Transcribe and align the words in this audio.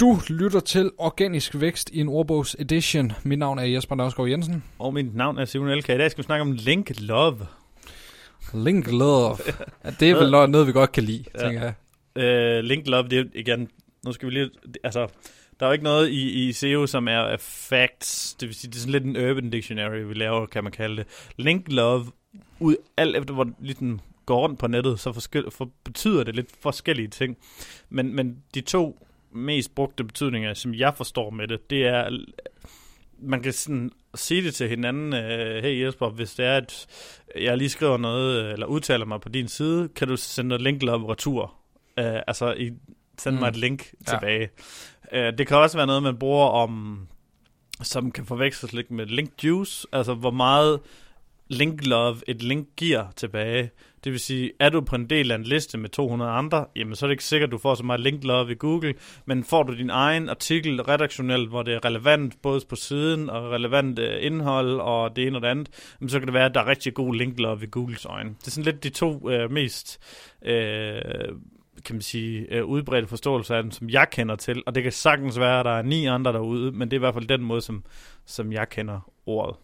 Du 0.00 0.20
lytter 0.28 0.60
til 0.60 0.90
Organisk 0.98 1.60
Vækst 1.60 1.90
i 1.90 2.00
en 2.00 2.08
ordbogs 2.08 2.56
edition. 2.58 3.12
Mit 3.22 3.38
navn 3.38 3.58
er 3.58 3.62
Jesper 3.62 3.94
Nørskov 3.94 4.28
Jensen. 4.28 4.64
Og 4.78 4.94
mit 4.94 5.14
navn 5.14 5.38
er 5.38 5.44
Simon 5.44 5.68
Elka. 5.68 5.94
I 5.94 5.98
dag 5.98 6.10
skal 6.10 6.22
vi 6.22 6.26
snakke 6.26 6.40
om 6.42 6.52
Link 6.52 7.00
Love. 7.00 7.46
Link 8.54 8.90
Love. 8.90 9.36
Ja, 9.84 9.90
det 10.00 10.10
er 10.10 10.14
vel 10.14 10.30
noget, 10.30 10.66
vi 10.66 10.72
godt 10.72 10.92
kan 10.92 11.02
lide, 11.02 11.24
ja. 11.34 11.40
tænker 11.40 11.74
jeg. 12.16 12.58
Uh, 12.58 12.64
Link 12.64 12.86
Love, 12.86 13.08
det 13.08 13.18
er 13.18 13.24
igen... 13.34 13.68
Nu 14.04 14.12
skal 14.12 14.28
vi 14.28 14.34
lige... 14.34 14.50
Altså, 14.84 15.06
der 15.60 15.66
er 15.66 15.70
jo 15.70 15.72
ikke 15.72 15.84
noget 15.84 16.08
i, 16.08 16.48
i 16.48 16.52
SEO, 16.52 16.86
som 16.86 17.08
er 17.08 17.36
facts. 17.38 18.34
Det 18.34 18.48
vil 18.48 18.54
sige, 18.54 18.70
det 18.70 18.76
er 18.76 18.80
sådan 18.80 18.92
lidt 18.92 19.04
en 19.04 19.30
urban 19.30 19.50
dictionary, 19.50 19.98
vi 19.98 20.14
laver, 20.14 20.46
kan 20.46 20.64
man 20.64 20.72
kalde 20.72 20.96
det. 20.96 21.06
Link 21.36 21.64
Love, 21.68 22.06
ud 22.60 22.76
alt 22.96 23.16
efter 23.16 23.34
hvor 23.34 23.48
ligesom 23.58 24.00
går 24.26 24.40
rundt 24.40 24.58
på 24.58 24.66
nettet, 24.66 25.00
så 25.00 25.12
forskel, 25.12 25.50
for, 25.50 25.70
betyder 25.84 26.24
det 26.24 26.36
lidt 26.36 26.48
forskellige 26.60 27.08
ting. 27.08 27.36
Men, 27.90 28.14
men 28.16 28.36
de 28.54 28.60
to 28.60 29.06
mest 29.32 29.74
brugte 29.74 30.04
betydninger, 30.04 30.54
som 30.54 30.74
jeg 30.74 30.94
forstår 30.96 31.30
med 31.30 31.48
det, 31.48 31.70
det 31.70 31.86
er, 31.86 32.18
man 33.18 33.42
kan 33.42 33.52
sådan 33.52 33.90
sige 34.14 34.42
det 34.42 34.54
til 34.54 34.68
hinanden, 34.68 35.14
øh, 35.14 35.62
hey 35.62 35.84
Jesper, 35.84 36.08
hvis 36.08 36.34
det 36.34 36.46
er, 36.46 36.56
at 36.56 36.86
jeg 37.36 37.58
lige 37.58 37.70
skriver 37.70 37.96
noget, 37.96 38.52
eller 38.52 38.66
udtaler 38.66 39.06
mig 39.06 39.20
på 39.20 39.28
din 39.28 39.48
side, 39.48 39.88
kan 39.88 40.08
du 40.08 40.16
sende 40.16 40.48
noget 40.48 40.62
link 40.62 40.82
op 40.88 41.08
retur. 41.08 41.54
Uh, 42.00 42.04
altså, 42.26 42.52
i, 42.52 42.70
send 43.18 43.34
mm. 43.34 43.40
mig 43.40 43.48
et 43.48 43.56
link 43.56 43.92
ja. 44.06 44.12
tilbage. 44.12 44.48
Uh, 45.12 45.38
det 45.38 45.46
kan 45.46 45.56
også 45.56 45.78
være 45.78 45.86
noget, 45.86 46.02
man 46.02 46.18
bruger 46.18 46.46
om, 46.46 47.06
som 47.82 48.12
kan 48.12 48.26
forveksles 48.26 48.72
lidt 48.72 48.90
med 48.90 49.06
link 49.06 49.44
juice, 49.44 49.86
altså 49.92 50.14
hvor 50.14 50.30
meget 50.30 50.80
link 51.50 51.86
love 51.86 52.16
et 52.26 52.42
link 52.42 52.68
gear 52.76 53.12
tilbage. 53.16 53.70
Det 54.04 54.12
vil 54.12 54.20
sige, 54.20 54.52
er 54.60 54.68
du 54.68 54.80
på 54.80 54.96
en 54.96 55.10
del 55.10 55.30
af 55.30 55.34
en 55.34 55.42
liste 55.42 55.78
med 55.78 55.88
200 55.88 56.30
andre, 56.30 56.66
jamen 56.76 56.94
så 56.96 57.06
er 57.06 57.08
det 57.08 57.12
ikke 57.12 57.24
sikkert, 57.24 57.48
at 57.48 57.52
du 57.52 57.58
får 57.58 57.74
så 57.74 57.82
meget 57.82 58.00
link 58.00 58.24
love 58.24 58.52
i 58.52 58.54
Google, 58.54 58.94
men 59.26 59.44
får 59.44 59.62
du 59.62 59.76
din 59.76 59.90
egen 59.90 60.28
artikel 60.28 60.82
redaktionelt, 60.82 61.48
hvor 61.48 61.62
det 61.62 61.74
er 61.74 61.84
relevant 61.84 62.42
både 62.42 62.60
på 62.68 62.76
siden 62.76 63.30
og 63.30 63.50
relevant 63.50 63.98
øh, 63.98 64.18
indhold 64.20 64.80
og 64.80 65.16
det 65.16 65.26
ene 65.26 65.38
og 65.38 65.42
det 65.42 65.48
andet, 65.48 65.94
jamen 66.00 66.08
så 66.08 66.18
kan 66.18 66.26
det 66.26 66.34
være, 66.34 66.46
at 66.46 66.54
der 66.54 66.60
er 66.60 66.66
rigtig 66.66 66.94
god 66.94 67.14
link 67.14 67.38
love 67.38 67.62
i 67.62 67.66
Googles 67.70 68.04
øjne. 68.04 68.30
Det 68.40 68.46
er 68.46 68.50
sådan 68.50 68.64
lidt 68.64 68.84
de 68.84 68.90
to 68.90 69.30
øh, 69.30 69.50
mest 69.50 70.00
øh, 70.42 71.02
kan 71.84 71.94
man 71.94 72.02
sige, 72.02 72.46
øh, 72.50 72.64
udbredte 72.64 73.08
forståelse 73.08 73.56
af 73.56 73.62
den, 73.62 73.72
som 73.72 73.90
jeg 73.90 74.06
kender 74.10 74.36
til, 74.36 74.62
og 74.66 74.74
det 74.74 74.82
kan 74.82 74.92
sagtens 74.92 75.38
være, 75.38 75.58
at 75.58 75.64
der 75.64 75.70
er 75.70 75.82
ni 75.82 76.06
andre 76.06 76.32
derude, 76.32 76.72
men 76.72 76.90
det 76.90 76.92
er 76.96 76.98
i 76.98 77.04
hvert 77.04 77.14
fald 77.14 77.26
den 77.26 77.42
måde, 77.42 77.60
som, 77.60 77.84
som 78.26 78.52
jeg 78.52 78.68
kender 78.68 79.10
ordet. 79.26 79.56